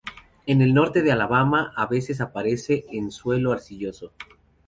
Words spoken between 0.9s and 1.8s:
de Alabama,